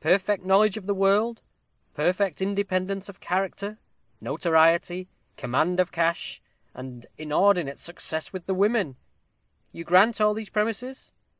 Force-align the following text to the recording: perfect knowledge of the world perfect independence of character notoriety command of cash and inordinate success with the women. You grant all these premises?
perfect 0.00 0.44
knowledge 0.44 0.76
of 0.76 0.86
the 0.86 0.92
world 0.94 1.40
perfect 1.94 2.42
independence 2.42 3.08
of 3.08 3.20
character 3.20 3.78
notoriety 4.20 5.08
command 5.36 5.78
of 5.78 5.92
cash 5.92 6.42
and 6.74 7.06
inordinate 7.16 7.78
success 7.78 8.32
with 8.32 8.46
the 8.46 8.54
women. 8.54 8.96
You 9.70 9.84
grant 9.84 10.20
all 10.20 10.34
these 10.34 10.50
premises? 10.50 11.14